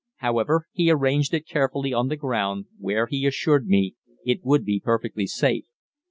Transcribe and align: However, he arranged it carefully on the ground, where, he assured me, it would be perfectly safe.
However, 0.15 0.65
he 0.71 0.89
arranged 0.89 1.31
it 1.31 1.47
carefully 1.47 1.93
on 1.93 2.07
the 2.07 2.15
ground, 2.15 2.65
where, 2.79 3.05
he 3.05 3.27
assured 3.27 3.67
me, 3.67 3.93
it 4.25 4.39
would 4.43 4.65
be 4.65 4.81
perfectly 4.83 5.27
safe. 5.27 5.65